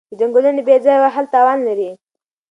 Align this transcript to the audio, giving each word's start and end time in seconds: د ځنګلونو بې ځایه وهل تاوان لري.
د 0.09 0.11
ځنګلونو 0.19 0.61
بې 0.67 0.75
ځایه 0.83 0.99
وهل 1.01 1.25
تاوان 1.33 1.59
لري. 1.67 1.89